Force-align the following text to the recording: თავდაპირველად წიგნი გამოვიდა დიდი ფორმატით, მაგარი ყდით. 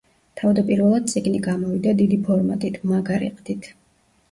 თავდაპირველად 0.39 1.05
წიგნი 1.13 1.43
გამოვიდა 1.49 1.95
დიდი 2.01 2.19
ფორმატით, 2.25 2.83
მაგარი 2.95 3.31
ყდით. 3.39 3.73